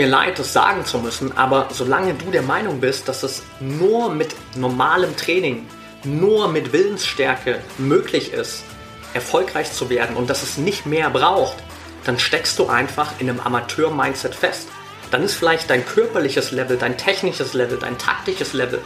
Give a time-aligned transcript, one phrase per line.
[0.00, 4.08] mir leid, das sagen zu müssen, aber solange du der Meinung bist, dass es nur
[4.08, 5.66] mit normalem Training,
[6.04, 8.64] nur mit Willensstärke möglich ist,
[9.12, 11.58] erfolgreich zu werden und dass es nicht mehr braucht,
[12.04, 14.68] dann steckst du einfach in einem Amateur-Mindset fest.
[15.10, 18.80] Dann ist vielleicht dein körperliches Level, dein technisches Level, dein taktisches Level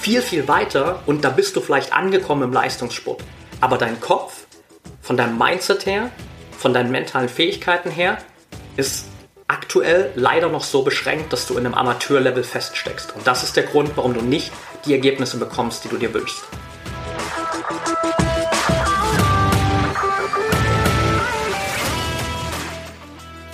[0.00, 3.22] viel, viel weiter und da bist du vielleicht angekommen im Leistungssport.
[3.60, 4.46] Aber dein Kopf,
[5.02, 6.10] von deinem Mindset her,
[6.56, 8.16] von deinen mentalen Fähigkeiten her,
[8.78, 9.08] ist
[9.48, 13.14] aktuell leider noch so beschränkt, dass du in einem Amateurlevel feststeckst.
[13.14, 14.50] Und das ist der Grund, warum du nicht
[14.84, 16.44] die Ergebnisse bekommst, die du dir wünschst.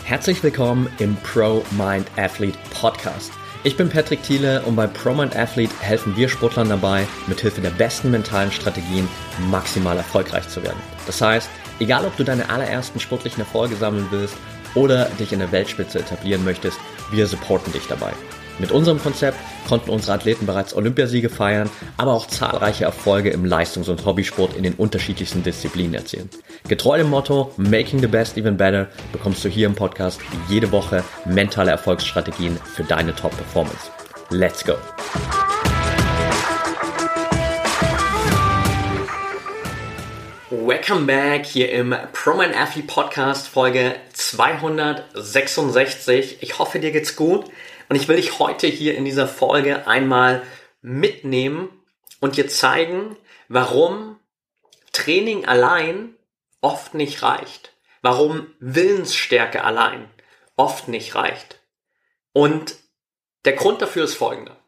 [0.05, 3.32] Herzlich willkommen im Pro Mind Athlete Podcast.
[3.65, 7.71] Ich bin Patrick Thiele und bei Pro Mind Athlete helfen wir Sportlern dabei, mithilfe der
[7.71, 9.09] besten mentalen Strategien
[9.51, 10.80] maximal erfolgreich zu werden.
[11.06, 11.49] Das heißt,
[11.80, 14.37] egal ob du deine allerersten sportlichen Erfolge sammeln willst
[14.74, 16.78] oder dich in der Weltspitze etablieren möchtest,
[17.10, 18.12] wir supporten dich dabei.
[18.59, 23.88] Mit unserem Konzept konnten unsere Athleten bereits Olympiasiege feiern, aber auch zahlreiche Erfolge im Leistungs-
[23.88, 26.28] und Hobbysport in den unterschiedlichsten Disziplinen erzielen.
[26.68, 31.02] Getreu dem Motto Making the Best Even Better bekommst du hier im Podcast jede Woche
[31.24, 33.90] mentale Erfolgsstrategien für deine Top-Performance.
[34.30, 34.74] Let's go!
[40.55, 46.43] Welcome back hier im ProMan Athlete Podcast Folge 266.
[46.43, 47.47] Ich hoffe, dir geht's gut
[47.89, 50.43] und ich will dich heute hier in dieser Folge einmal
[50.83, 51.71] mitnehmen
[52.21, 53.17] und dir zeigen,
[53.49, 54.19] warum
[54.93, 56.17] Training allein
[56.61, 57.73] oft nicht reicht.
[58.03, 60.11] Warum Willensstärke allein
[60.57, 61.63] oft nicht reicht.
[62.35, 62.75] Und
[63.47, 64.62] der Grund dafür ist folgender.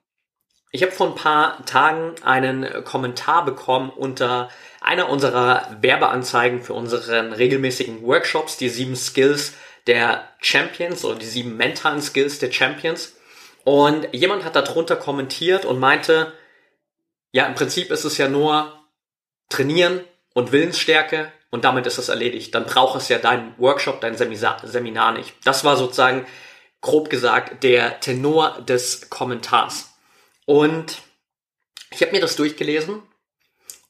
[0.75, 4.48] Ich habe vor ein paar Tagen einen Kommentar bekommen unter
[4.81, 9.53] einer unserer Werbeanzeigen für unseren regelmäßigen Workshops, die sieben Skills
[9.87, 13.15] der Champions oder die sieben mentalen Skills der Champions.
[13.62, 16.32] Und jemand hat darunter kommentiert und meinte,
[17.31, 18.76] ja, im Prinzip ist es ja nur
[19.50, 20.00] trainieren
[20.34, 22.53] und Willensstärke und damit ist es erledigt.
[22.53, 25.37] Dann braucht es ja deinen Workshop, dein Seminar nicht.
[25.44, 26.26] Das war sozusagen,
[26.81, 29.94] grob gesagt, der Tenor des Kommentars.
[30.44, 31.03] Und
[31.91, 33.03] ich habe mir das durchgelesen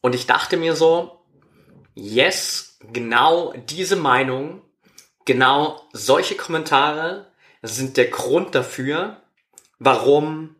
[0.01, 1.25] und ich dachte mir so,
[1.95, 4.63] yes, genau diese Meinung,
[5.25, 7.33] genau solche Kommentare
[7.63, 9.23] sind der Grund dafür,
[9.79, 10.57] warum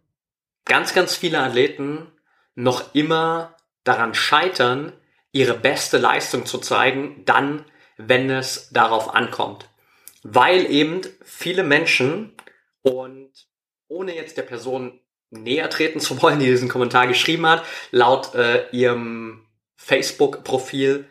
[0.65, 2.11] ganz, ganz viele Athleten
[2.55, 4.93] noch immer daran scheitern,
[5.33, 7.65] ihre beste Leistung zu zeigen, dann,
[7.97, 9.69] wenn es darauf ankommt.
[10.23, 12.35] Weil eben viele Menschen
[12.83, 13.31] und
[13.89, 15.01] ohne jetzt der Person
[15.31, 17.65] näher treten zu wollen, die diesen Kommentar geschrieben hat.
[17.91, 19.47] Laut äh, ihrem
[19.77, 21.07] Facebook-Profil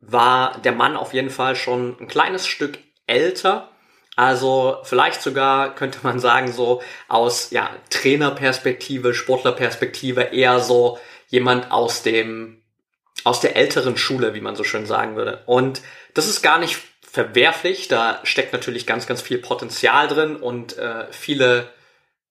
[0.00, 3.70] war der Mann auf jeden Fall schon ein kleines Stück älter.
[4.16, 12.02] Also vielleicht sogar könnte man sagen, so aus ja, Trainerperspektive, Sportlerperspektive eher so jemand aus
[12.02, 12.62] dem,
[13.24, 15.42] aus der älteren Schule, wie man so schön sagen würde.
[15.46, 15.82] Und
[16.14, 21.06] das ist gar nicht verwerflich, da steckt natürlich ganz, ganz viel Potenzial drin und äh,
[21.10, 21.72] viele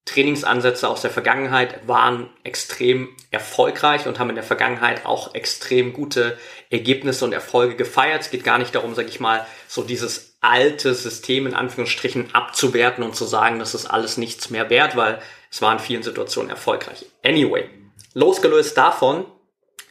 [0.10, 6.38] Trainingsansätze aus der Vergangenheit waren extrem erfolgreich und haben in der Vergangenheit auch extrem gute
[6.70, 8.22] Ergebnisse und Erfolge gefeiert.
[8.22, 13.04] Es geht gar nicht darum, sage ich mal, so dieses alte System in Anführungsstrichen abzuwerten
[13.04, 15.22] und zu sagen, das ist alles nichts mehr wert, weil
[15.52, 17.06] es war in vielen Situationen erfolgreich.
[17.24, 17.70] Anyway,
[18.14, 19.26] losgelöst davon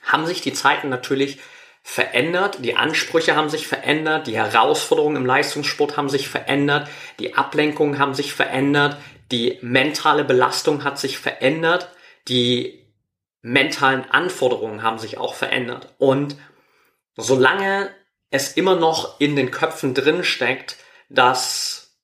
[0.02, 1.38] haben sich die Zeiten natürlich
[1.82, 7.98] verändert, die Ansprüche haben sich verändert, die Herausforderungen im Leistungssport haben sich verändert, die Ablenkungen
[7.98, 8.98] haben sich verändert,
[9.31, 11.91] die mentale Belastung hat sich verändert,
[12.28, 12.87] die
[13.43, 15.94] mentalen Anforderungen haben sich auch verändert.
[15.99, 16.37] Und
[17.16, 17.91] solange
[18.31, 20.77] es immer noch in den Köpfen drin steckt,
[21.09, 21.97] dass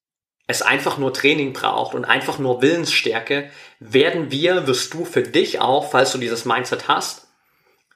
[0.46, 5.60] es einfach nur Training braucht und einfach nur Willensstärke, werden wir, wirst du für dich
[5.60, 7.28] auch, falls du dieses Mindset hast,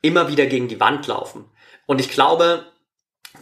[0.01, 1.45] immer wieder gegen die Wand laufen.
[1.87, 2.65] Und ich glaube,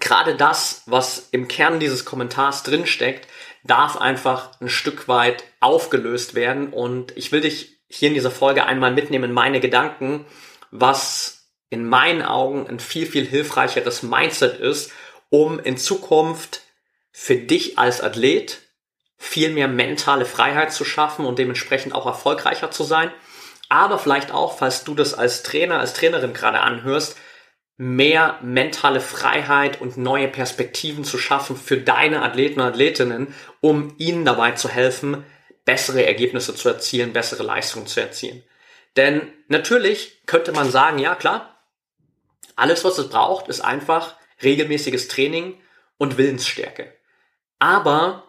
[0.00, 3.29] gerade das, was im Kern dieses Kommentars drin steckt,
[3.67, 6.73] darf einfach ein Stück weit aufgelöst werden.
[6.73, 10.27] Und ich will dich hier in dieser Folge einmal mitnehmen in meine Gedanken,
[10.71, 14.93] was in meinen Augen ein viel, viel hilfreicheres Mindset ist,
[15.31, 16.63] um in Zukunft
[17.11, 18.59] für dich als Athlet
[19.19, 23.11] viel mehr mentale Freiheit zu schaffen und dementsprechend auch erfolgreicher zu sein.
[23.69, 27.17] Aber vielleicht auch, falls du das als Trainer, als Trainerin gerade anhörst,
[27.76, 34.25] mehr mentale Freiheit und neue Perspektiven zu schaffen für deine Athleten und Athletinnen, um ihnen
[34.25, 35.25] dabei zu helfen,
[35.64, 38.43] bessere Ergebnisse zu erzielen, bessere Leistungen zu erzielen.
[38.96, 41.56] Denn natürlich könnte man sagen, ja klar,
[42.55, 45.61] alles was es braucht, ist einfach regelmäßiges Training
[45.99, 46.94] und Willensstärke.
[47.58, 48.25] Aber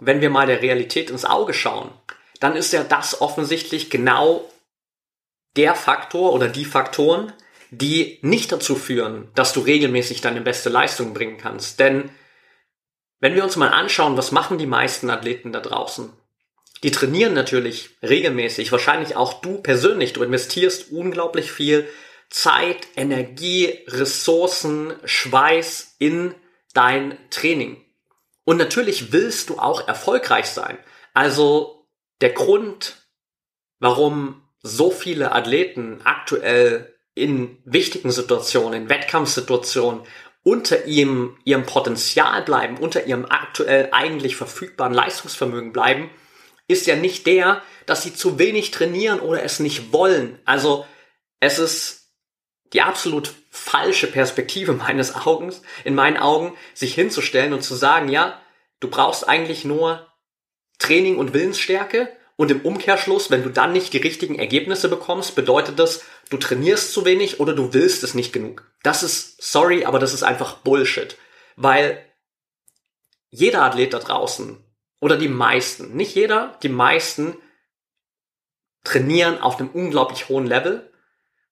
[0.00, 1.92] wenn wir mal der Realität ins Auge schauen,
[2.40, 4.50] dann ist ja das offensichtlich genau
[5.56, 7.32] der Faktor oder die Faktoren,
[7.70, 11.78] die nicht dazu führen, dass du regelmäßig deine beste Leistung bringen kannst.
[11.80, 12.10] Denn
[13.20, 16.12] wenn wir uns mal anschauen, was machen die meisten Athleten da draußen?
[16.82, 20.14] Die trainieren natürlich regelmäßig, wahrscheinlich auch du persönlich.
[20.14, 21.86] Du investierst unglaublich viel
[22.30, 26.34] Zeit, Energie, Ressourcen, Schweiß in
[26.72, 27.84] dein Training.
[28.44, 30.78] Und natürlich willst du auch erfolgreich sein.
[31.12, 31.86] Also
[32.20, 32.96] der Grund,
[33.78, 40.02] warum so viele Athleten aktuell in wichtigen Situationen, in Wettkampfsituationen
[40.42, 46.10] unter ihrem, ihrem Potenzial bleiben, unter ihrem aktuell eigentlich verfügbaren Leistungsvermögen bleiben,
[46.66, 50.38] ist ja nicht der, dass sie zu wenig trainieren oder es nicht wollen.
[50.44, 50.86] Also
[51.40, 52.12] es ist
[52.72, 58.40] die absolut falsche Perspektive meines Augens, in meinen Augen, sich hinzustellen und zu sagen, ja,
[58.78, 60.06] du brauchst eigentlich nur
[60.78, 65.78] Training und Willensstärke und im Umkehrschluss, wenn du dann nicht die richtigen Ergebnisse bekommst, bedeutet
[65.78, 68.64] das, du trainierst zu wenig oder du willst es nicht genug.
[68.82, 71.18] Das ist, sorry, aber das ist einfach Bullshit.
[71.56, 72.02] Weil
[73.28, 74.56] jeder Athlet da draußen
[75.02, 77.36] oder die meisten, nicht jeder, die meisten
[78.84, 80.90] trainieren auf einem unglaublich hohen Level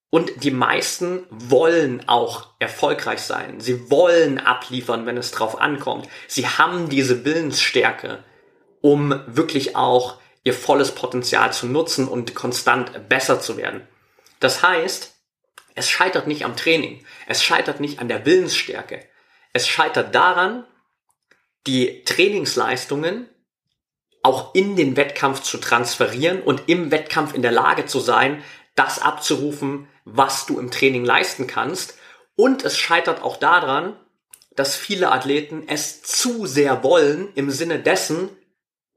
[0.09, 3.61] und die meisten wollen auch erfolgreich sein.
[3.61, 6.09] Sie wollen abliefern, wenn es drauf ankommt.
[6.29, 8.25] Sie haben diese Willensstärke,
[8.81, 10.19] um wirklich auch
[10.49, 13.87] ihr volles Potenzial zu nutzen und konstant besser zu werden.
[14.41, 15.15] Das heißt,
[15.75, 19.05] es scheitert nicht am Training, es scheitert nicht an der Willensstärke,
[19.53, 20.65] es scheitert daran,
[21.67, 23.29] die Trainingsleistungen
[24.23, 28.43] auch in den Wettkampf zu transferieren und im Wettkampf in der Lage zu sein,
[28.75, 31.99] das abzurufen, was du im Training leisten kannst.
[32.37, 33.97] Und es scheitert auch daran,
[34.57, 38.31] dass viele Athleten es zu sehr wollen im Sinne dessen,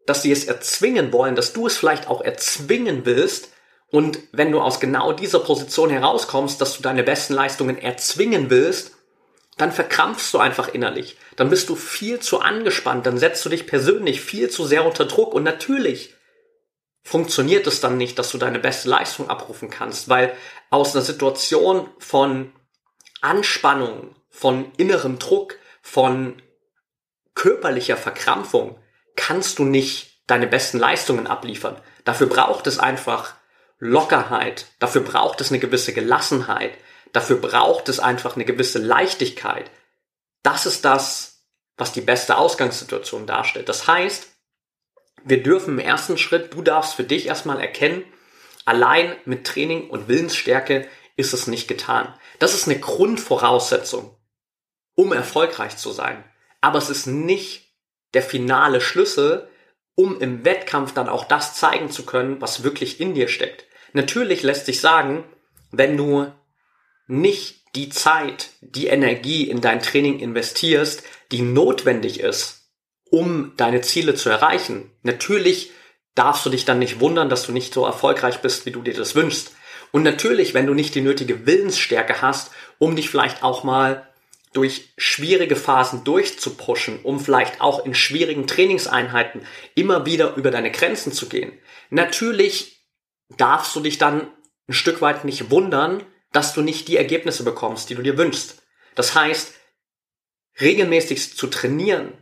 [0.05, 3.49] dass sie es erzwingen wollen, dass du es vielleicht auch erzwingen willst.
[3.89, 8.93] Und wenn du aus genau dieser Position herauskommst, dass du deine besten Leistungen erzwingen willst,
[9.57, 11.17] dann verkrampfst du einfach innerlich.
[11.35, 15.05] Dann bist du viel zu angespannt, dann setzt du dich persönlich viel zu sehr unter
[15.05, 16.15] Druck und natürlich
[17.03, 20.35] funktioniert es dann nicht, dass du deine beste Leistung abrufen kannst, weil
[20.69, 22.51] aus einer Situation von
[23.21, 26.41] Anspannung, von innerem Druck, von
[27.35, 28.80] körperlicher Verkrampfung
[29.21, 31.79] kannst du nicht deine besten Leistungen abliefern.
[32.05, 33.35] Dafür braucht es einfach
[33.77, 36.73] Lockerheit, dafür braucht es eine gewisse Gelassenheit,
[37.13, 39.69] dafür braucht es einfach eine gewisse Leichtigkeit.
[40.41, 41.45] Das ist das,
[41.77, 43.69] was die beste Ausgangssituation darstellt.
[43.69, 44.27] Das heißt,
[45.23, 48.03] wir dürfen im ersten Schritt, du darfst für dich erstmal erkennen,
[48.65, 52.11] allein mit Training und Willensstärke ist es nicht getan.
[52.39, 54.17] Das ist eine Grundvoraussetzung,
[54.95, 56.23] um erfolgreich zu sein.
[56.59, 57.70] Aber es ist nicht
[58.13, 59.47] der finale Schlüssel,
[59.95, 63.65] um im Wettkampf dann auch das zeigen zu können, was wirklich in dir steckt.
[63.93, 65.23] Natürlich lässt sich sagen,
[65.71, 66.31] wenn du
[67.07, 72.69] nicht die Zeit, die Energie in dein Training investierst, die notwendig ist,
[73.09, 74.91] um deine Ziele zu erreichen.
[75.03, 75.71] Natürlich
[76.15, 78.93] darfst du dich dann nicht wundern, dass du nicht so erfolgreich bist, wie du dir
[78.93, 79.53] das wünschst.
[79.91, 84.07] Und natürlich, wenn du nicht die nötige Willensstärke hast, um dich vielleicht auch mal
[84.53, 91.11] durch schwierige Phasen durchzupushen, um vielleicht auch in schwierigen Trainingseinheiten immer wieder über deine Grenzen
[91.13, 91.57] zu gehen.
[91.89, 92.85] Natürlich
[93.37, 94.27] darfst du dich dann
[94.67, 96.03] ein Stück weit nicht wundern,
[96.33, 98.61] dass du nicht die Ergebnisse bekommst, die du dir wünschst.
[98.95, 99.53] Das heißt,
[100.59, 102.13] regelmäßig zu trainieren,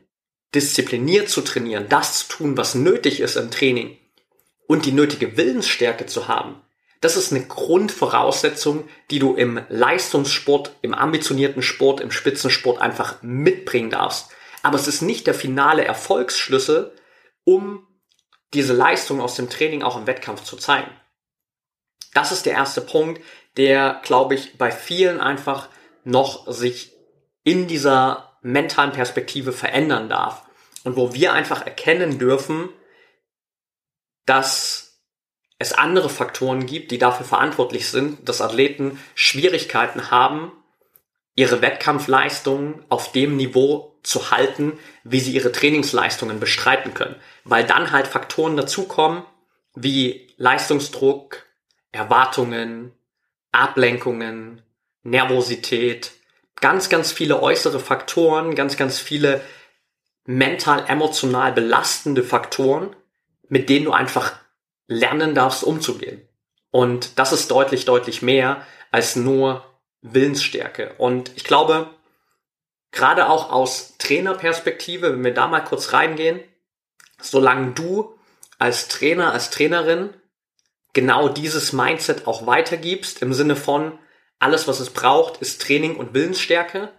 [0.53, 3.97] diszipliniert zu trainieren, das zu tun, was nötig ist im Training
[4.67, 6.61] und die nötige Willensstärke zu haben,
[7.01, 13.89] das ist eine Grundvoraussetzung, die du im Leistungssport, im ambitionierten Sport, im Spitzensport einfach mitbringen
[13.89, 14.31] darfst.
[14.63, 16.93] Aber es ist nicht der finale Erfolgsschlüssel,
[17.45, 17.87] um
[18.53, 20.91] diese Leistung aus dem Training auch im Wettkampf zu zeigen.
[22.13, 23.21] Das ist der erste Punkt,
[23.55, 25.69] der, glaube ich, bei vielen einfach
[26.03, 26.93] noch sich
[27.43, 30.43] in dieser mentalen Perspektive verändern darf.
[30.83, 32.69] Und wo wir einfach erkennen dürfen,
[34.25, 34.88] dass
[35.59, 40.53] es andere Faktoren gibt, die dafür verantwortlich sind, dass Athleten Schwierigkeiten haben,
[41.35, 47.15] ihre Wettkampfleistungen auf dem Niveau zu halten, wie sie ihre Trainingsleistungen bestreiten können.
[47.43, 49.23] Weil dann halt Faktoren dazukommen,
[49.75, 51.45] wie Leistungsdruck,
[51.91, 52.93] Erwartungen,
[53.51, 54.61] Ablenkungen,
[55.03, 56.11] Nervosität,
[56.61, 59.41] ganz, ganz viele äußere Faktoren, ganz, ganz viele
[60.25, 62.95] mental, emotional belastende Faktoren,
[63.49, 64.33] mit denen du einfach
[64.89, 66.27] lernen darfst, umzugehen.
[66.71, 69.63] Und das ist deutlich, deutlich mehr als nur
[70.01, 70.95] Willensstärke.
[70.97, 71.89] Und ich glaube,
[72.91, 76.41] gerade auch aus Trainerperspektive, wenn wir da mal kurz reingehen,
[77.21, 78.15] solange du
[78.57, 80.13] als Trainer, als Trainerin
[80.93, 83.97] genau dieses Mindset auch weitergibst, im Sinne von,
[84.39, 86.91] alles, was es braucht, ist Training und Willensstärke,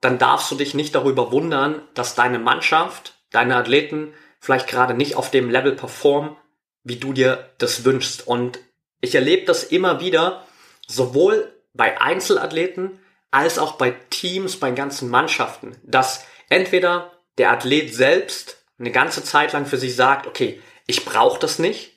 [0.00, 5.16] dann darfst du dich nicht darüber wundern, dass deine Mannschaft, deine Athleten vielleicht gerade nicht
[5.16, 6.36] auf dem Level performen,
[6.84, 8.26] wie du dir das wünschst.
[8.26, 8.60] Und
[9.00, 10.46] ich erlebe das immer wieder,
[10.86, 13.00] sowohl bei Einzelathleten
[13.30, 19.52] als auch bei Teams, bei ganzen Mannschaften, dass entweder der Athlet selbst eine ganze Zeit
[19.52, 21.94] lang für sich sagt, okay, ich brauche das nicht,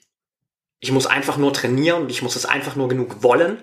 [0.80, 3.62] ich muss einfach nur trainieren und ich muss es einfach nur genug wollen.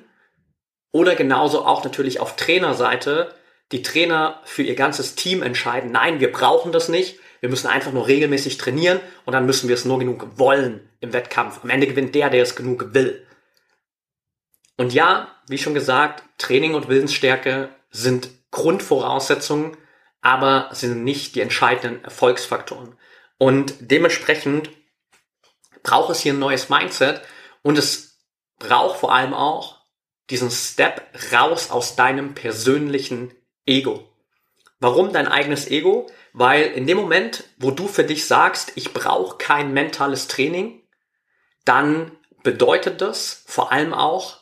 [0.93, 3.35] Oder genauso auch natürlich auf Trainerseite
[3.73, 7.93] die Trainer für ihr ganzes Team entscheiden, nein, wir brauchen das nicht, wir müssen einfach
[7.93, 11.63] nur regelmäßig trainieren und dann müssen wir es nur genug wollen im Wettkampf.
[11.63, 13.27] Am Ende gewinnt der, der es genug will.
[14.79, 19.77] Und ja, wie schon gesagt, Training und Willensstärke sind Grundvoraussetzungen,
[20.23, 22.97] aber sind nicht die entscheidenden Erfolgsfaktoren.
[23.37, 24.71] Und dementsprechend
[25.83, 27.21] braucht es hier ein neues Mindset
[27.61, 28.21] und es
[28.59, 29.83] braucht vor allem auch
[30.31, 33.35] diesen Step raus aus deinem persönlichen
[33.67, 34.09] Ego.
[34.81, 36.07] Warum dein eigenes Ego?
[36.37, 40.83] Weil in dem Moment, wo du für dich sagst, ich brauche kein mentales Training,
[41.65, 42.11] dann
[42.43, 44.41] bedeutet das vor allem auch,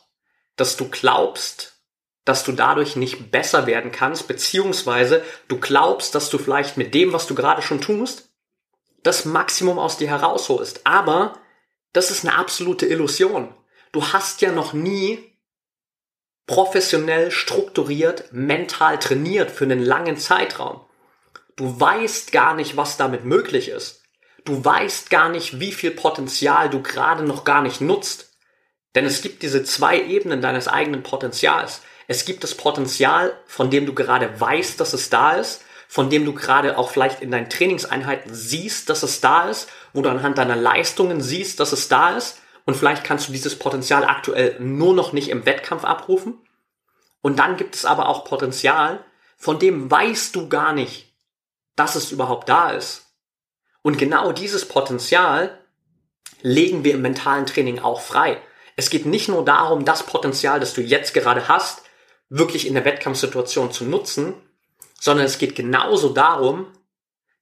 [0.55, 1.79] dass du glaubst,
[2.25, 7.13] dass du dadurch nicht besser werden kannst, beziehungsweise du glaubst, dass du vielleicht mit dem,
[7.13, 8.29] was du gerade schon tust,
[9.03, 10.87] das Maximum aus dir herausholst.
[10.87, 11.37] Aber
[11.91, 13.53] das ist eine absolute Illusion.
[13.91, 15.37] Du hast ja noch nie
[16.47, 20.81] professionell, strukturiert, mental trainiert für einen langen Zeitraum.
[21.55, 24.03] Du weißt gar nicht, was damit möglich ist.
[24.45, 28.33] Du weißt gar nicht, wie viel Potenzial du gerade noch gar nicht nutzt.
[28.95, 31.81] Denn es gibt diese zwei Ebenen deines eigenen Potenzials.
[32.07, 36.25] Es gibt das Potenzial, von dem du gerade weißt, dass es da ist von dem
[36.25, 40.39] du gerade auch vielleicht in deinen Trainingseinheiten siehst, dass es da ist, wo du anhand
[40.39, 44.95] deiner Leistungen siehst, dass es da ist und vielleicht kannst du dieses Potenzial aktuell nur
[44.95, 46.39] noch nicht im Wettkampf abrufen.
[47.21, 49.05] Und dann gibt es aber auch Potenzial,
[49.37, 51.12] von dem weißt du gar nicht,
[51.75, 53.13] dass es überhaupt da ist.
[53.81, 55.59] Und genau dieses Potenzial
[56.41, 58.41] legen wir im mentalen Training auch frei.
[58.75, 61.83] Es geht nicht nur darum, das Potenzial, das du jetzt gerade hast,
[62.29, 64.33] wirklich in der Wettkampfsituation zu nutzen,
[64.99, 66.67] sondern es geht genauso darum,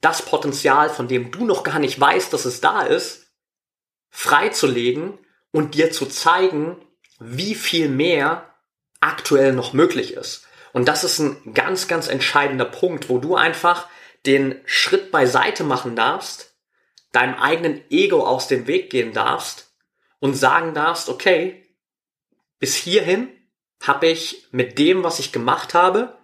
[0.01, 3.27] das Potenzial, von dem du noch gar nicht weißt, dass es da ist,
[4.09, 5.17] freizulegen
[5.51, 6.75] und dir zu zeigen,
[7.19, 8.49] wie viel mehr
[8.99, 10.47] aktuell noch möglich ist.
[10.73, 13.87] Und das ist ein ganz, ganz entscheidender Punkt, wo du einfach
[14.25, 16.55] den Schritt beiseite machen darfst,
[17.11, 19.71] deinem eigenen Ego aus dem Weg gehen darfst
[20.19, 21.65] und sagen darfst, okay,
[22.59, 23.27] bis hierhin
[23.81, 26.15] habe ich mit dem, was ich gemacht habe,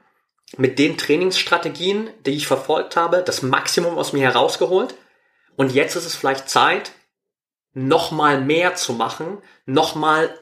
[0.55, 4.95] mit den Trainingsstrategien, die ich verfolgt habe, das Maximum aus mir herausgeholt.
[5.55, 6.91] Und jetzt ist es vielleicht Zeit,
[7.73, 10.33] nochmal mehr zu machen, nochmal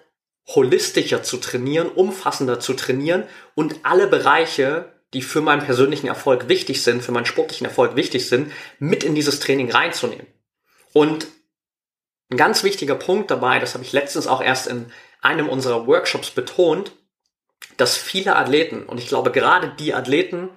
[0.48, 3.24] holistischer zu trainieren, umfassender zu trainieren
[3.56, 8.28] und alle Bereiche, die für meinen persönlichen Erfolg wichtig sind, für meinen sportlichen Erfolg wichtig
[8.28, 10.28] sind, mit in dieses Training reinzunehmen.
[10.92, 11.28] Und
[12.30, 14.92] ein ganz wichtiger Punkt dabei, das habe ich letztens auch erst in
[15.22, 16.92] einem unserer Workshops betont,
[17.78, 20.50] dass viele Athleten, und ich glaube gerade die Athleten,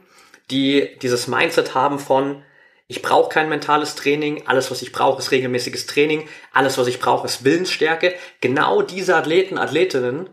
[0.50, 2.42] die dieses Mindset haben von,
[2.88, 6.98] ich brauche kein mentales Training, alles, was ich brauche, ist regelmäßiges Training, alles, was ich
[6.98, 8.16] brauche, ist Willensstärke.
[8.40, 10.28] Genau diese Athleten, Athletinnen,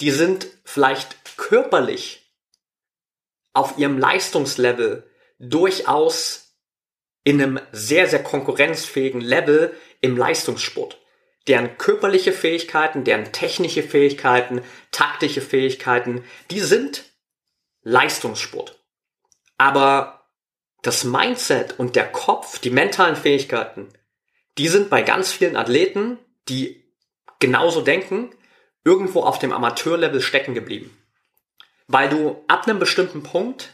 [0.00, 2.27] die sind vielleicht körperlich
[3.58, 6.54] auf ihrem Leistungslevel durchaus
[7.24, 10.98] in einem sehr, sehr konkurrenzfähigen Level im Leistungssport
[11.48, 14.62] deren körperliche Fähigkeiten, deren technische Fähigkeiten,
[14.92, 17.04] taktische Fähigkeiten, die sind
[17.82, 18.78] Leistungssport.
[19.56, 20.26] Aber
[20.82, 23.88] das Mindset und der Kopf, die mentalen Fähigkeiten,
[24.58, 26.84] die sind bei ganz vielen Athleten, die
[27.40, 28.30] genauso denken,
[28.84, 30.96] irgendwo auf dem Amateurlevel stecken geblieben.
[31.88, 33.70] Weil du ab einem bestimmten Punkt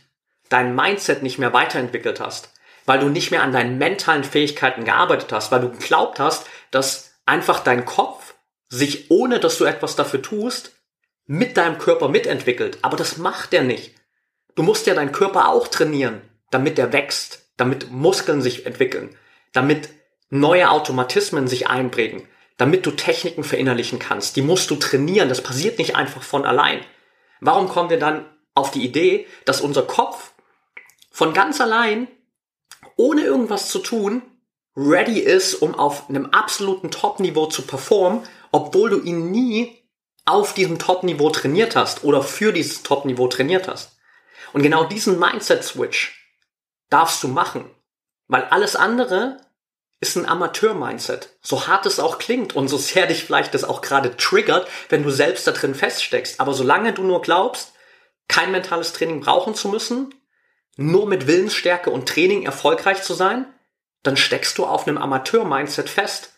[0.48, 2.52] dein Mindset nicht mehr weiterentwickelt hast,
[2.86, 7.14] weil du nicht mehr an deinen mentalen Fähigkeiten gearbeitet hast, weil du geglaubt hast, dass
[7.26, 8.34] einfach dein Kopf
[8.68, 10.72] sich, ohne dass du etwas dafür tust,
[11.26, 12.78] mit deinem Körper mitentwickelt.
[12.82, 13.94] Aber das macht er nicht.
[14.54, 19.16] Du musst ja deinen Körper auch trainieren, damit er wächst, damit Muskeln sich entwickeln,
[19.52, 19.88] damit
[20.30, 24.36] neue Automatismen sich einprägen, damit du Techniken verinnerlichen kannst.
[24.36, 25.28] Die musst du trainieren.
[25.28, 26.80] Das passiert nicht einfach von allein.
[27.44, 28.24] Warum kommen wir dann
[28.54, 30.32] auf die Idee, dass unser Kopf
[31.10, 32.08] von ganz allein,
[32.96, 34.22] ohne irgendwas zu tun,
[34.74, 39.76] ready ist, um auf einem absoluten Top-Niveau zu performen, obwohl du ihn nie
[40.24, 43.94] auf diesem Top-Niveau trainiert hast oder für dieses Top-Niveau trainiert hast.
[44.54, 46.34] Und genau diesen Mindset-Switch
[46.88, 47.68] darfst du machen,
[48.26, 49.36] weil alles andere
[50.04, 51.30] ist ein Amateur-Mindset.
[51.40, 55.02] So hart es auch klingt und so sehr dich vielleicht das auch gerade triggert, wenn
[55.02, 56.40] du selbst da drin feststeckst.
[56.40, 57.72] Aber solange du nur glaubst,
[58.28, 60.14] kein mentales Training brauchen zu müssen,
[60.76, 63.46] nur mit Willensstärke und Training erfolgreich zu sein,
[64.02, 66.34] dann steckst du auf einem Amateur-Mindset fest.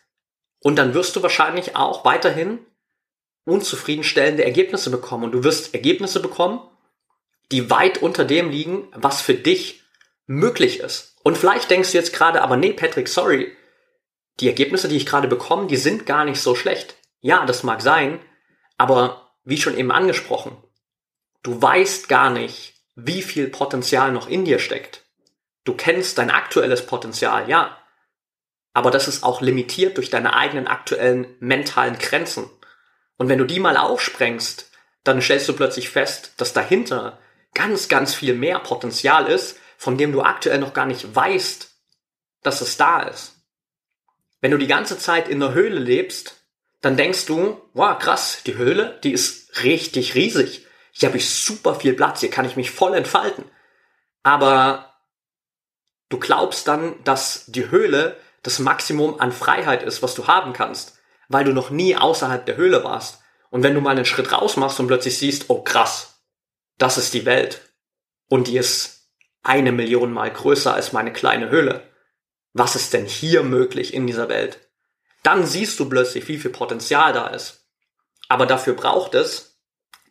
[0.61, 2.64] Und dann wirst du wahrscheinlich auch weiterhin
[3.46, 5.25] unzufriedenstellende Ergebnisse bekommen.
[5.25, 6.61] Und du wirst Ergebnisse bekommen,
[7.50, 9.82] die weit unter dem liegen, was für dich
[10.26, 11.15] möglich ist.
[11.26, 13.50] Und vielleicht denkst du jetzt gerade, aber nee, Patrick, sorry,
[14.38, 16.95] die Ergebnisse, die ich gerade bekomme, die sind gar nicht so schlecht.
[17.18, 18.21] Ja, das mag sein,
[18.78, 20.56] aber wie schon eben angesprochen,
[21.42, 25.02] du weißt gar nicht, wie viel Potenzial noch in dir steckt.
[25.64, 27.76] Du kennst dein aktuelles Potenzial, ja,
[28.73, 32.49] aber das ist auch limitiert durch deine eigenen aktuellen mentalen Grenzen.
[33.16, 34.71] Und wenn du die mal aufsprengst,
[35.02, 37.18] dann stellst du plötzlich fest, dass dahinter
[37.52, 41.71] ganz, ganz viel mehr Potenzial ist, von dem du aktuell noch gar nicht weißt,
[42.42, 43.35] dass es da ist.
[44.40, 46.37] Wenn du die ganze Zeit in der Höhle lebst,
[46.80, 50.66] dann denkst du, wow, krass, die Höhle, die ist richtig riesig.
[50.92, 53.45] Hier habe ich super viel Platz, hier kann ich mich voll entfalten.
[54.23, 54.95] Aber
[56.09, 60.99] du glaubst dann, dass die Höhle das Maximum an Freiheit ist, was du haben kannst,
[61.28, 63.21] weil du noch nie außerhalb der Höhle warst.
[63.50, 66.21] Und wenn du mal einen Schritt raus machst und plötzlich siehst, oh krass,
[66.78, 67.73] das ist die Welt
[68.28, 68.96] und die ist
[69.47, 71.83] eine Million Mal größer als meine kleine Höhle.
[72.53, 74.59] Was ist denn hier möglich in dieser Welt?
[75.23, 77.67] Dann siehst du plötzlich, wie viel Potenzial da ist.
[78.29, 79.61] Aber dafür braucht es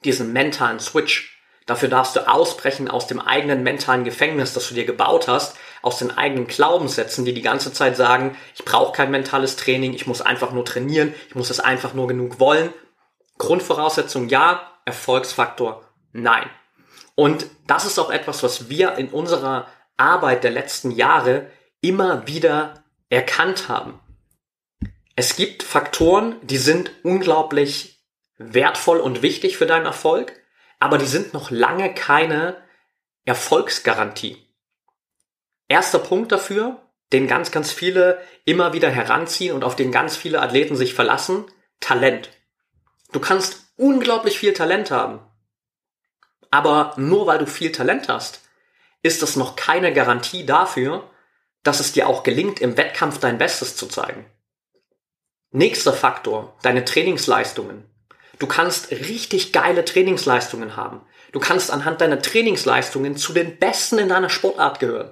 [0.03, 1.41] diesen mentalen Switch.
[1.65, 5.97] Dafür darfst du ausbrechen aus dem eigenen mentalen Gefängnis, das du dir gebaut hast, aus
[5.97, 10.21] den eigenen Glaubenssätzen, die die ganze Zeit sagen, ich brauche kein mentales Training, ich muss
[10.21, 12.71] einfach nur trainieren, ich muss es einfach nur genug wollen.
[13.37, 16.49] Grundvoraussetzung ja, Erfolgsfaktor nein.
[17.15, 21.49] Und das ist auch etwas, was wir in unserer Arbeit der letzten Jahre
[21.81, 23.99] immer wieder erkannt haben.
[25.15, 28.03] Es gibt Faktoren, die sind unglaublich
[28.37, 30.33] wertvoll und wichtig für deinen Erfolg,
[30.79, 32.57] aber die sind noch lange keine
[33.23, 34.37] Erfolgsgarantie.
[35.69, 36.81] Erster Punkt dafür,
[37.13, 41.45] den ganz, ganz viele immer wieder heranziehen und auf den ganz viele Athleten sich verlassen,
[41.79, 42.29] Talent.
[43.11, 45.19] Du kannst unglaublich viel Talent haben.
[46.55, 48.39] Aber nur weil du viel Talent hast,
[49.01, 51.03] ist das noch keine Garantie dafür,
[51.63, 54.25] dass es dir auch gelingt, im Wettkampf dein Bestes zu zeigen.
[55.51, 57.83] Nächster Faktor, deine Trainingsleistungen.
[58.39, 61.01] Du kannst richtig geile Trainingsleistungen haben.
[61.33, 65.11] Du kannst anhand deiner Trainingsleistungen zu den Besten in deiner Sportart gehören.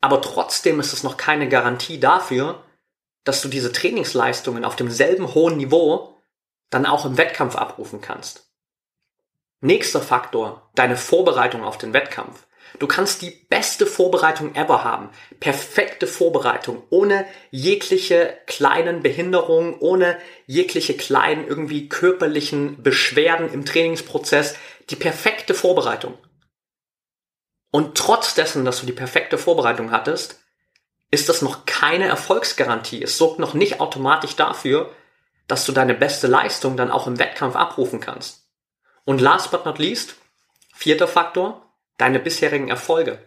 [0.00, 2.64] Aber trotzdem ist es noch keine Garantie dafür,
[3.22, 6.20] dass du diese Trainingsleistungen auf demselben hohen Niveau
[6.70, 8.46] dann auch im Wettkampf abrufen kannst.
[9.60, 12.46] Nächster Faktor, deine Vorbereitung auf den Wettkampf.
[12.78, 15.08] Du kannst die beste Vorbereitung ever haben.
[15.40, 24.56] Perfekte Vorbereitung, ohne jegliche kleinen Behinderungen, ohne jegliche kleinen irgendwie körperlichen Beschwerden im Trainingsprozess.
[24.90, 26.18] Die perfekte Vorbereitung.
[27.70, 30.40] Und trotz dessen, dass du die perfekte Vorbereitung hattest,
[31.10, 33.02] ist das noch keine Erfolgsgarantie.
[33.02, 34.92] Es sorgt noch nicht automatisch dafür,
[35.48, 38.45] dass du deine beste Leistung dann auch im Wettkampf abrufen kannst.
[39.06, 40.16] Und last but not least,
[40.74, 43.18] vierter Faktor, deine bisherigen Erfolge.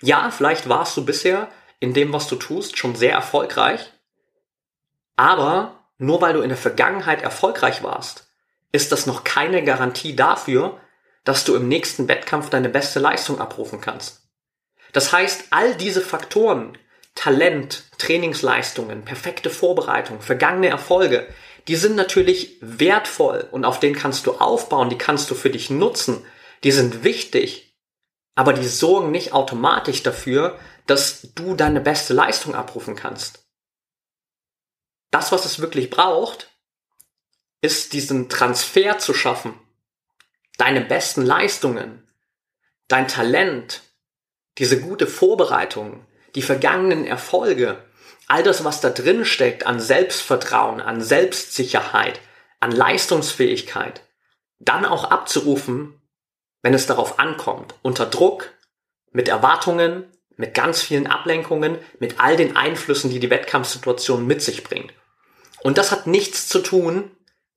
[0.00, 1.48] Ja, vielleicht warst du bisher
[1.80, 3.92] in dem, was du tust, schon sehr erfolgreich,
[5.16, 8.28] aber nur weil du in der Vergangenheit erfolgreich warst,
[8.72, 10.80] ist das noch keine Garantie dafür,
[11.24, 14.22] dass du im nächsten Wettkampf deine beste Leistung abrufen kannst.
[14.92, 16.78] Das heißt, all diese Faktoren,
[17.14, 21.26] Talent, Trainingsleistungen, perfekte Vorbereitung, vergangene Erfolge,
[21.70, 25.70] die sind natürlich wertvoll und auf denen kannst du aufbauen, die kannst du für dich
[25.70, 26.26] nutzen,
[26.64, 27.78] die sind wichtig,
[28.34, 33.46] aber die sorgen nicht automatisch dafür, dass du deine beste Leistung abrufen kannst.
[35.12, 36.50] Das, was es wirklich braucht,
[37.60, 39.54] ist diesen Transfer zu schaffen.
[40.58, 42.04] Deine besten Leistungen,
[42.88, 43.82] dein Talent,
[44.58, 46.04] diese gute Vorbereitung,
[46.34, 47.80] die vergangenen Erfolge,
[48.30, 52.20] all das, was da drin steckt an Selbstvertrauen, an Selbstsicherheit,
[52.60, 54.02] an Leistungsfähigkeit,
[54.60, 56.00] dann auch abzurufen,
[56.62, 58.52] wenn es darauf ankommt, unter Druck,
[59.12, 60.04] mit Erwartungen,
[60.36, 64.92] mit ganz vielen Ablenkungen, mit all den Einflüssen, die die Wettkampfsituation mit sich bringt.
[65.62, 67.10] Und das hat nichts zu tun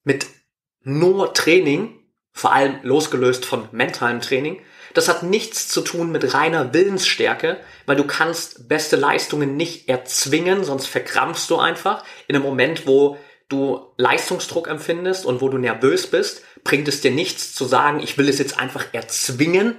[0.04, 0.26] mit
[0.82, 2.00] nur Training,
[2.32, 4.62] vor allem losgelöst von mentalem Training,
[4.94, 10.64] das hat nichts zu tun mit reiner Willensstärke, weil du kannst beste Leistungen nicht erzwingen,
[10.64, 12.04] sonst verkrampfst du einfach.
[12.28, 13.18] In einem Moment, wo
[13.50, 18.18] du Leistungsdruck empfindest und wo du nervös bist, bringt es dir nichts zu sagen, ich
[18.18, 19.78] will es jetzt einfach erzwingen,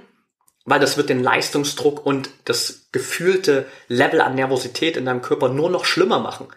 [0.65, 5.69] weil das wird den Leistungsdruck und das gefühlte Level an Nervosität in deinem Körper nur
[5.69, 6.47] noch schlimmer machen.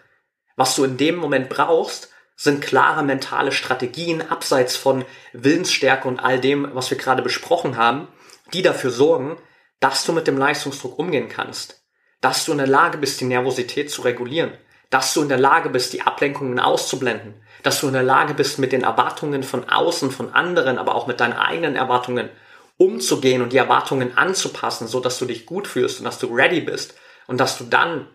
[0.55, 6.39] Was du in dem Moment brauchst, sind klare mentale Strategien abseits von Willensstärke und all
[6.39, 8.07] dem, was wir gerade besprochen haben,
[8.53, 9.37] die dafür sorgen,
[9.79, 11.83] dass du mit dem Leistungsdruck umgehen kannst,
[12.21, 14.57] dass du in der Lage bist, die Nervosität zu regulieren,
[14.89, 18.59] dass du in der Lage bist, die Ablenkungen auszublenden, dass du in der Lage bist,
[18.59, 22.29] mit den Erwartungen von außen, von anderen, aber auch mit deinen eigenen Erwartungen
[22.77, 26.61] umzugehen und die Erwartungen anzupassen, so dass du dich gut fühlst und dass du ready
[26.61, 26.95] bist
[27.27, 28.07] und dass du dann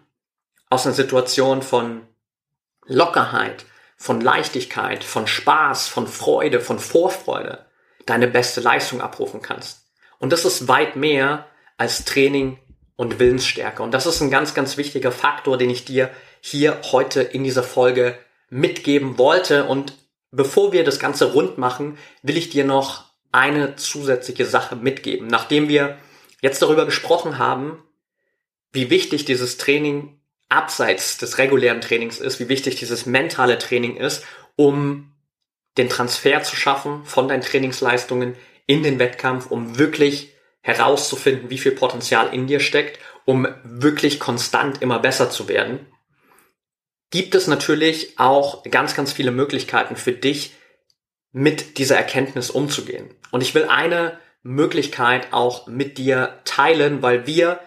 [0.71, 2.09] aus einer Situation von
[2.87, 3.67] Lockerheit,
[3.97, 7.67] von Leichtigkeit, von Spaß, von Freude, von Vorfreude
[8.07, 9.84] deine beste Leistung abrufen kannst.
[10.25, 12.57] Und das ist weit mehr als Training
[12.97, 13.83] und Willensstärke.
[13.83, 16.09] Und das ist ein ganz, ganz wichtiger Faktor, den ich dir
[16.41, 19.65] hier heute in dieser Folge mitgeben wollte.
[19.65, 19.93] Und
[20.31, 25.27] bevor wir das Ganze rund machen, will ich dir noch eine zusätzliche Sache mitgeben.
[25.27, 25.99] Nachdem wir
[26.41, 27.83] jetzt darüber gesprochen haben,
[28.73, 34.25] wie wichtig dieses Training abseits des regulären Trainings ist, wie wichtig dieses mentale Training ist,
[34.57, 35.13] um
[35.77, 41.73] den Transfer zu schaffen von deinen Trainingsleistungen in den Wettkampf, um wirklich herauszufinden, wie viel
[41.73, 45.87] Potenzial in dir steckt, um wirklich konstant immer besser zu werden,
[47.11, 50.55] gibt es natürlich auch ganz, ganz viele Möglichkeiten für dich,
[51.33, 53.11] mit dieser Erkenntnis umzugehen.
[53.33, 57.59] Und ich will eine Möglichkeit auch mit dir teilen, weil wir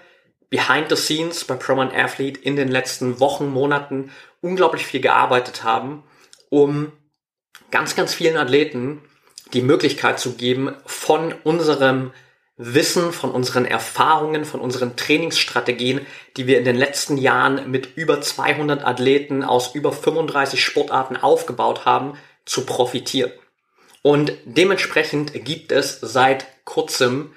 [0.50, 6.04] behind the scenes bei ProMan Athlete in den letzten Wochen, Monaten unglaublich viel gearbeitet haben,
[6.50, 6.94] um
[7.70, 9.02] ganz, ganz vielen Athleten
[9.54, 12.12] die Möglichkeit zu geben, von unserem
[12.58, 16.06] Wissen, von unseren Erfahrungen, von unseren Trainingsstrategien,
[16.38, 21.86] die wir in den letzten Jahren mit über 200 Athleten aus über 35 Sportarten aufgebaut
[21.86, 23.32] haben, zu profitieren.
[24.02, 27.34] Und dementsprechend gibt es seit kurzem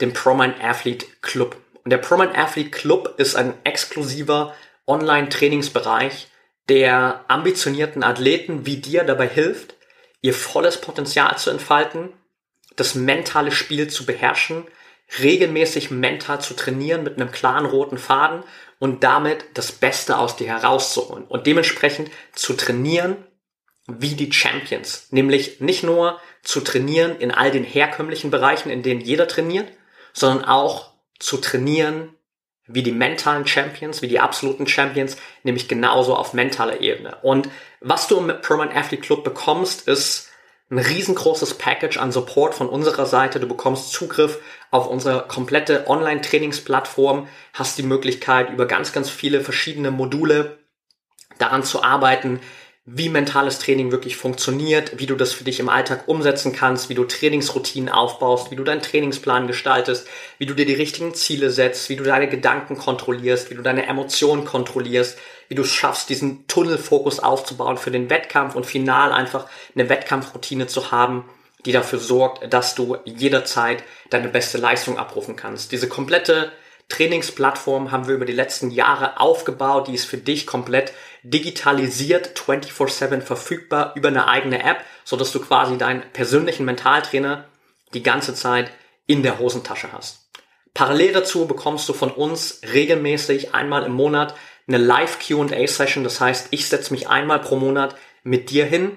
[0.00, 1.56] den ProMind Athlete Club.
[1.82, 4.54] Und der ProMind Athlete Club ist ein exklusiver
[4.86, 6.28] Online-Trainingsbereich,
[6.68, 9.74] der ambitionierten Athleten wie dir dabei hilft,
[10.22, 12.12] ihr volles Potenzial zu entfalten,
[12.76, 14.64] das mentale Spiel zu beherrschen,
[15.18, 18.44] regelmäßig mental zu trainieren mit einem klaren roten Faden
[18.78, 23.16] und damit das Beste aus dir herauszuholen und dementsprechend zu trainieren
[23.86, 25.08] wie die Champions.
[25.10, 29.68] Nämlich nicht nur zu trainieren in all den herkömmlichen Bereichen, in denen jeder trainiert,
[30.12, 32.14] sondern auch zu trainieren
[32.72, 37.16] wie die mentalen Champions, wie die absoluten Champions, nämlich genauso auf mentaler Ebene.
[37.22, 37.48] Und
[37.80, 40.28] was du im ProMind Athlete Club bekommst, ist
[40.70, 43.40] ein riesengroßes Package an Support von unserer Seite.
[43.40, 44.38] Du bekommst Zugriff
[44.70, 50.58] auf unsere komplette Online-Trainingsplattform, hast die Möglichkeit, über ganz, ganz viele verschiedene Module
[51.38, 52.40] daran zu arbeiten,
[52.86, 56.94] wie mentales Training wirklich funktioniert, wie du das für dich im Alltag umsetzen kannst, wie
[56.94, 61.88] du Trainingsroutinen aufbaust, wie du deinen Trainingsplan gestaltest, wie du dir die richtigen Ziele setzt,
[61.90, 66.46] wie du deine Gedanken kontrollierst, wie du deine Emotionen kontrollierst, wie du es schaffst, diesen
[66.46, 71.28] Tunnelfokus aufzubauen für den Wettkampf und final einfach eine Wettkampfroutine zu haben,
[71.66, 75.72] die dafür sorgt, dass du jederzeit deine beste Leistung abrufen kannst.
[75.72, 76.50] Diese komplette
[76.88, 79.88] Trainingsplattform haben wir über die letzten Jahre aufgebaut.
[79.88, 85.40] Die ist für dich komplett digitalisiert, 24/7 verfügbar über eine eigene App, so dass du
[85.40, 87.46] quasi deinen persönlichen Mentaltrainer
[87.94, 88.70] die ganze Zeit
[89.06, 90.30] in der Hosentasche hast.
[90.74, 94.34] Parallel dazu bekommst du von uns regelmäßig einmal im Monat
[94.68, 96.04] eine Live Q&A Session.
[96.04, 98.96] Das heißt, ich setze mich einmal pro Monat mit dir hin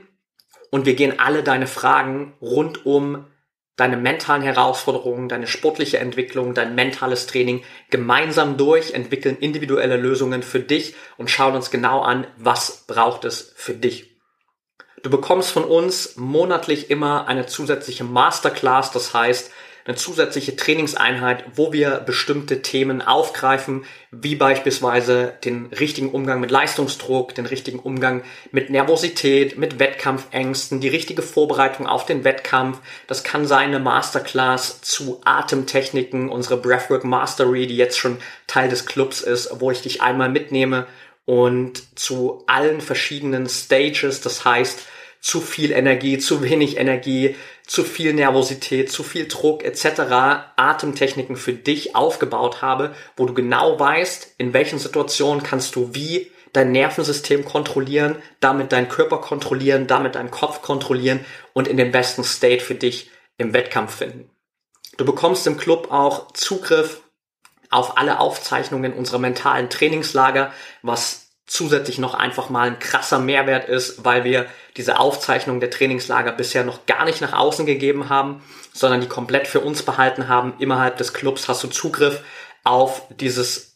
[0.70, 3.28] und wir gehen alle deine Fragen rund um
[3.76, 10.60] deine mentalen Herausforderungen, deine sportliche Entwicklung, dein mentales Training gemeinsam durch, entwickeln individuelle Lösungen für
[10.60, 14.14] dich und schauen uns genau an, was braucht es für dich.
[15.02, 19.52] Du bekommst von uns monatlich immer eine zusätzliche Masterclass, das heißt,
[19.86, 27.36] eine zusätzliche Trainingseinheit, wo wir bestimmte Themen aufgreifen, wie beispielsweise den richtigen Umgang mit Leistungsdruck,
[27.36, 32.80] den richtigen Umgang mit Nervosität, mit Wettkampfängsten, die richtige Vorbereitung auf den Wettkampf.
[33.08, 38.18] Das kann sein eine Masterclass zu Atemtechniken, unsere Breathwork Mastery, die jetzt schon
[38.48, 40.88] Teil des Clubs ist, wo ich dich einmal mitnehme
[41.26, 44.88] und zu allen verschiedenen Stages, das heißt,
[45.24, 47.36] zu viel Energie, zu wenig Energie,
[47.66, 50.02] zu viel Nervosität, zu viel Druck etc.
[50.56, 56.30] Atemtechniken für dich aufgebaut habe, wo du genau weißt, in welchen Situationen kannst du wie
[56.52, 62.24] dein Nervensystem kontrollieren, damit deinen Körper kontrollieren, damit deinen Kopf kontrollieren und in den besten
[62.24, 64.30] State für dich im Wettkampf finden.
[64.98, 67.02] Du bekommst im Club auch Zugriff
[67.72, 74.06] auf alle Aufzeichnungen unserer mentalen Trainingslager, was zusätzlich noch einfach mal ein krasser Mehrwert ist,
[74.06, 74.46] weil wir
[74.78, 78.42] diese Aufzeichnung der Trainingslager bisher noch gar nicht nach außen gegeben haben,
[78.74, 80.54] sondern die komplett für uns behalten haben.
[80.60, 82.24] Innerhalb des Clubs hast du Zugriff
[82.64, 83.73] auf dieses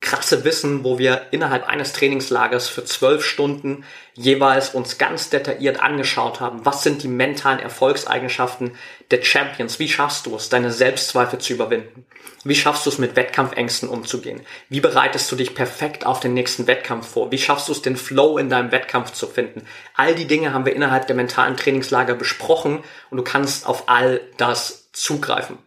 [0.00, 3.84] krasse Wissen, wo wir innerhalb eines Trainingslagers für zwölf Stunden
[4.14, 8.76] jeweils uns ganz detailliert angeschaut haben, was sind die mentalen Erfolgseigenschaften
[9.10, 12.06] der Champions, wie schaffst du es, deine Selbstzweifel zu überwinden,
[12.44, 16.68] wie schaffst du es, mit Wettkampfängsten umzugehen, wie bereitest du dich perfekt auf den nächsten
[16.68, 19.62] Wettkampf vor, wie schaffst du es, den Flow in deinem Wettkampf zu finden.
[19.94, 24.20] All die Dinge haben wir innerhalb der mentalen Trainingslager besprochen und du kannst auf all
[24.36, 25.58] das zugreifen.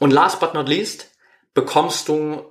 [0.00, 1.10] Und last but not least
[1.54, 2.44] bekommst du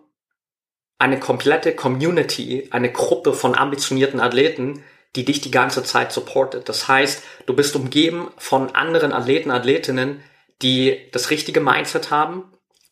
[0.99, 4.83] eine komplette Community, eine Gruppe von ambitionierten Athleten,
[5.15, 6.69] die dich die ganze Zeit supportet.
[6.69, 10.23] Das heißt, du bist umgeben von anderen Athleten, Athletinnen,
[10.61, 12.45] die das richtige Mindset haben,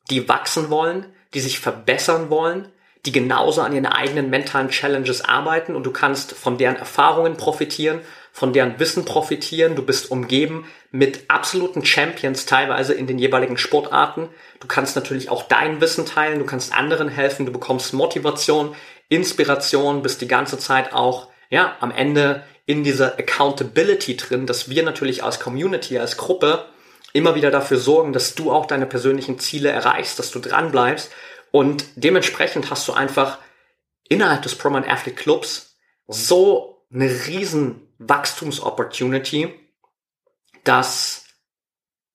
[0.10, 2.72] die wachsen wollen, die sich verbessern wollen,
[3.06, 8.02] die genauso an ihren eigenen mentalen Challenges arbeiten und du kannst von deren Erfahrungen profitieren,
[8.36, 9.78] von deren Wissen profitieren.
[9.78, 14.28] Du bist umgeben mit absoluten Champions teilweise in den jeweiligen Sportarten.
[14.60, 18.76] Du kannst natürlich auch dein Wissen teilen, du kannst anderen helfen, du bekommst Motivation,
[19.08, 24.84] Inspiration, bist die ganze Zeit auch, ja, am Ende in dieser Accountability drin, dass wir
[24.84, 26.65] natürlich als Community, als Gruppe
[27.13, 31.10] immer wieder dafür sorgen, dass du auch deine persönlichen Ziele erreichst, dass du dran bleibst
[31.52, 33.38] und dementsprechend hast du einfach
[34.10, 39.53] innerhalb des Proman Athlete Clubs so eine riesen Wachstumsopportunity,
[40.63, 41.25] dass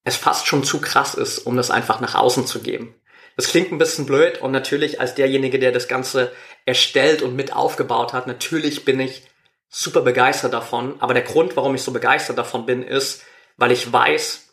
[0.04, 2.94] es fast schon zu krass ist, um das einfach nach außen zu geben.
[3.36, 6.32] Das klingt ein bisschen blöd und natürlich als derjenige, der das Ganze
[6.66, 9.22] erstellt und mit aufgebaut hat, natürlich bin ich
[9.68, 11.00] super begeistert davon.
[11.00, 13.22] Aber der Grund, warum ich so begeistert davon bin, ist,
[13.56, 14.48] weil ich weiß,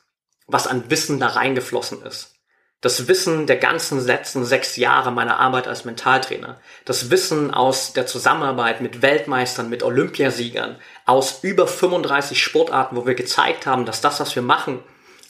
[0.46, 2.37] was an Wissen da reingeflossen ist
[2.82, 8.06] das Wissen der ganzen letzten sechs Jahre meiner Arbeit als Mentaltrainer, das Wissen aus der
[8.06, 14.20] Zusammenarbeit mit Weltmeistern, mit Olympiasiegern, aus über 35 Sportarten, wo wir gezeigt haben, dass das,
[14.20, 14.84] was wir machen,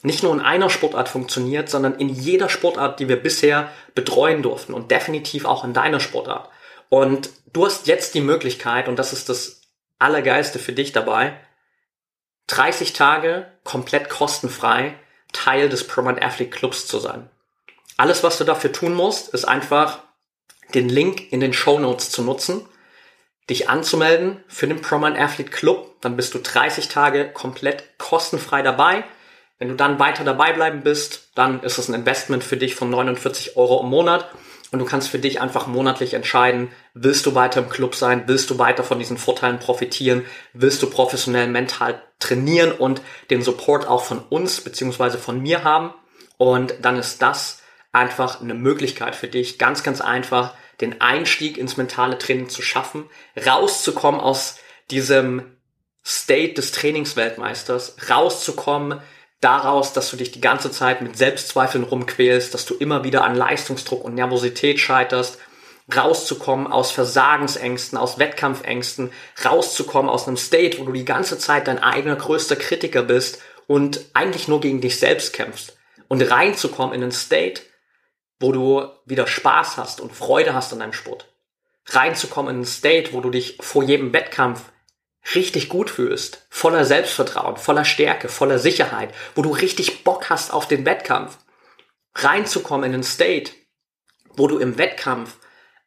[0.03, 4.73] nicht nur in einer Sportart funktioniert, sondern in jeder Sportart, die wir bisher betreuen durften
[4.73, 6.49] und definitiv auch in deiner Sportart.
[6.89, 9.61] Und du hast jetzt die Möglichkeit, und das ist das
[9.99, 11.33] Allergeiste für dich dabei,
[12.47, 14.95] 30 Tage komplett kostenfrei
[15.33, 17.29] Teil des Proman Athlete Clubs zu sein.
[17.97, 19.99] Alles, was du dafür tun musst, ist einfach
[20.73, 22.65] den Link in den Show Notes zu nutzen,
[23.49, 25.95] dich anzumelden für den Proman Athlete Club.
[26.01, 29.03] Dann bist du 30 Tage komplett kostenfrei dabei.
[29.57, 32.91] Wenn du dann weiter dabei bleiben bist, dann ist es ein Investment für dich von
[32.91, 34.29] 49 Euro im Monat
[34.71, 38.49] und du kannst für dich einfach monatlich entscheiden, willst du weiter im Club sein, willst
[38.49, 44.03] du weiter von diesen Vorteilen profitieren, willst du professionell mental trainieren und den Support auch
[44.03, 45.93] von uns beziehungsweise von mir haben
[46.37, 51.77] und dann ist das einfach eine Möglichkeit für dich, ganz, ganz einfach den Einstieg ins
[51.77, 53.09] mentale Training zu schaffen,
[53.45, 54.57] rauszukommen aus
[54.91, 55.57] diesem
[56.05, 59.01] State des Trainingsweltmeisters, rauszukommen
[59.41, 63.35] daraus, dass du dich die ganze Zeit mit Selbstzweifeln rumquälst, dass du immer wieder an
[63.35, 65.37] Leistungsdruck und Nervosität scheiterst,
[65.95, 69.11] rauszukommen aus Versagensängsten, aus Wettkampfängsten,
[69.43, 74.01] rauszukommen aus einem State, wo du die ganze Zeit dein eigener größter Kritiker bist und
[74.13, 75.77] eigentlich nur gegen dich selbst kämpfst.
[76.09, 77.61] Und reinzukommen in einen State,
[78.39, 81.27] wo du wieder Spaß hast und Freude hast an deinem Sport.
[81.87, 84.61] Reinzukommen in ein State, wo du dich vor jedem Wettkampf
[85.35, 90.67] richtig gut fühlst, voller Selbstvertrauen, voller Stärke, voller Sicherheit, wo du richtig Bock hast auf
[90.67, 91.37] den Wettkampf.
[92.15, 93.51] Reinzukommen in ein State,
[94.35, 95.37] wo du im Wettkampf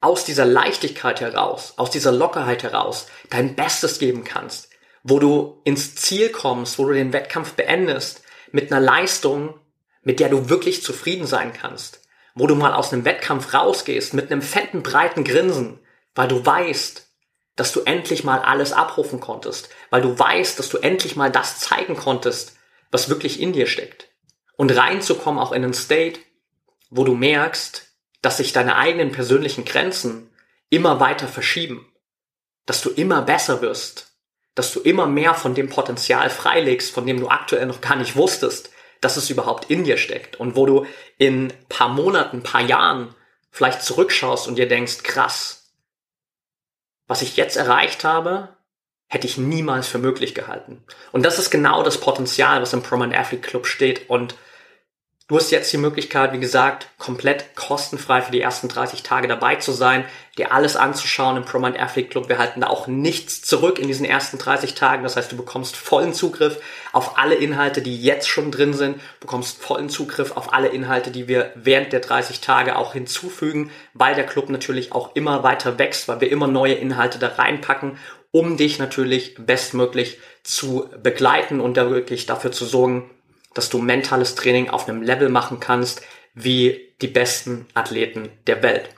[0.01, 4.71] aus dieser Leichtigkeit heraus, aus dieser Lockerheit heraus dein Bestes geben kannst,
[5.03, 9.59] wo du ins Ziel kommst, wo du den Wettkampf beendest mit einer Leistung,
[10.03, 12.00] mit der du wirklich zufrieden sein kannst,
[12.35, 15.81] wo du mal aus einem Wettkampf rausgehst mit einem fetten, breiten Grinsen,
[16.15, 17.09] weil du weißt,
[17.57, 21.61] dass du endlich mal alles abrufen konntest, weil du weißt, dass du endlich mal das
[21.61, 22.57] zeigen konntest,
[22.91, 24.09] was wirklich in dir steckt.
[24.57, 26.21] Und reinzukommen auch in einen State,
[26.91, 27.87] wo du merkst,
[28.23, 30.31] dass sich deine eigenen persönlichen Grenzen
[30.69, 31.93] immer weiter verschieben,
[32.67, 34.13] dass du immer besser wirst,
[34.55, 38.17] dass du immer mehr von dem Potenzial freilegst, von dem du aktuell noch gar nicht
[38.17, 40.87] wusstest, dass es überhaupt in dir steckt und wo du
[41.19, 43.15] in paar Monaten, paar Jahren
[43.51, 45.73] vielleicht zurückschaust und dir denkst, krass,
[47.07, 48.57] was ich jetzt erreicht habe,
[49.09, 50.85] hätte ich niemals für möglich gehalten.
[51.11, 54.37] Und das ist genau das Potenzial, was im Proman Athlete Club steht und
[55.31, 59.55] Du hast jetzt die Möglichkeit, wie gesagt, komplett kostenfrei für die ersten 30 Tage dabei
[59.55, 60.05] zu sein,
[60.37, 62.29] dir alles anzuschauen im ProMind Athlete Club.
[62.29, 65.05] Wir halten da auch nichts zurück in diesen ersten 30 Tagen.
[65.05, 66.59] Das heißt, du bekommst vollen Zugriff
[66.91, 71.29] auf alle Inhalte, die jetzt schon drin sind, bekommst vollen Zugriff auf alle Inhalte, die
[71.29, 76.09] wir während der 30 Tage auch hinzufügen, weil der Club natürlich auch immer weiter wächst,
[76.09, 77.99] weil wir immer neue Inhalte da reinpacken,
[78.33, 83.09] um dich natürlich bestmöglich zu begleiten und da wirklich dafür zu sorgen,
[83.55, 86.03] dass du mentales Training auf einem Level machen kannst
[86.35, 88.91] wie die besten Athleten der Welt.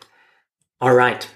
[0.79, 1.29] Alright.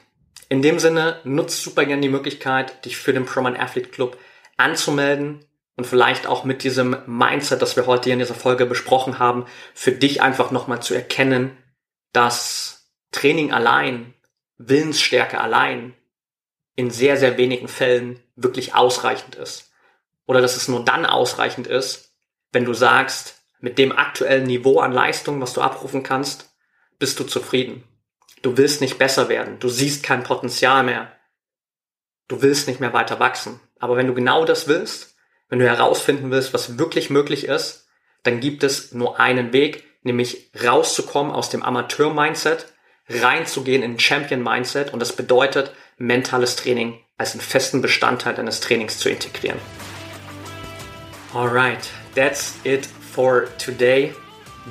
[0.48, 4.16] In dem Sinne, nutzt super gerne die Möglichkeit, dich für den ProMan Athlete Club
[4.56, 5.44] anzumelden
[5.76, 9.46] und vielleicht auch mit diesem Mindset, das wir heute hier in dieser Folge besprochen haben,
[9.74, 11.56] für dich einfach nochmal zu erkennen,
[12.12, 14.14] dass Training allein,
[14.58, 15.94] Willensstärke allein
[16.76, 19.72] in sehr, sehr wenigen Fällen wirklich ausreichend ist.
[20.26, 22.05] Oder dass es nur dann ausreichend ist,
[22.52, 26.54] wenn du sagst, mit dem aktuellen Niveau an Leistung, was du abrufen kannst,
[26.98, 27.84] bist du zufrieden.
[28.42, 29.58] Du willst nicht besser werden.
[29.58, 31.12] Du siehst kein Potenzial mehr.
[32.28, 33.60] Du willst nicht mehr weiter wachsen.
[33.78, 35.16] Aber wenn du genau das willst,
[35.48, 37.88] wenn du herausfinden willst, was wirklich möglich ist,
[38.22, 42.66] dann gibt es nur einen Weg, nämlich rauszukommen aus dem Amateur-Mindset,
[43.08, 49.08] reinzugehen in Champion-Mindset und das bedeutet, mentales Training als einen festen Bestandteil deines Trainings zu
[49.08, 49.58] integrieren.
[51.32, 54.12] Alright, that's it for today.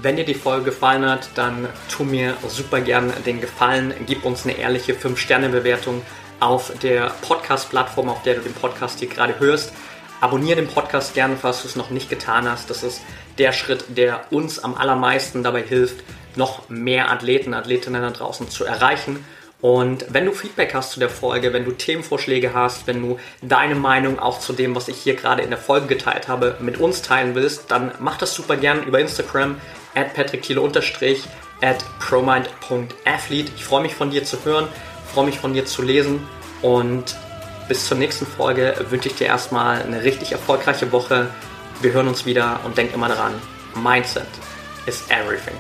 [0.02, 4.44] Wenn dir die Folge gefallen hat, dann tu mir super gern den Gefallen, gib uns
[4.44, 6.02] eine ehrliche 5-Sterne-Bewertung
[6.42, 9.72] auf der Podcast-Plattform, auf der du den Podcast hier gerade hörst.
[10.20, 12.70] Abonniere den Podcast gerne, falls du es noch nicht getan hast.
[12.70, 13.02] Das ist
[13.38, 16.04] der Schritt, der uns am allermeisten dabei hilft,
[16.36, 19.24] noch mehr Athleten, Athletinnen da draußen zu erreichen.
[19.66, 23.74] Und wenn du Feedback hast zu der Folge, wenn du Themenvorschläge hast, wenn du deine
[23.74, 27.02] Meinung auch zu dem, was ich hier gerade in der Folge geteilt habe, mit uns
[27.02, 29.60] teilen willst, dann mach das super gern über Instagram
[29.96, 33.52] at patrickthiele at promind.athlete.
[33.56, 34.68] Ich freue mich von dir zu hören,
[35.12, 36.20] freue mich von dir zu lesen
[36.62, 37.16] und
[37.68, 41.32] bis zur nächsten Folge wünsche ich dir erstmal eine richtig erfolgreiche Woche.
[41.82, 43.34] Wir hören uns wieder und denk immer daran,
[43.74, 44.28] Mindset
[44.86, 45.56] is everything.